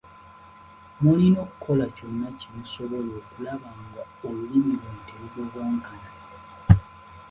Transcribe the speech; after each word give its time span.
Mulina 1.01 1.39
okukola 1.45 1.85
kyonna 1.95 2.29
kye 2.39 2.49
musobola 2.57 3.11
okulaba 3.21 3.69
nga 3.87 4.03
olulimi 4.27 4.73
luno 4.81 4.99
terudobonkana. 5.07 6.09